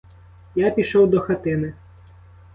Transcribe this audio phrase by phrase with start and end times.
[0.55, 1.73] Я пішов до хатини.